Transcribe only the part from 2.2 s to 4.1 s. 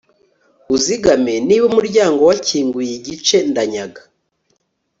wakinguye igice ndanyaga